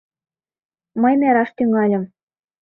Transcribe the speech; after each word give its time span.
Мый 1.01 1.13
нераш 1.21 1.49
тӱҥальым. 1.57 2.03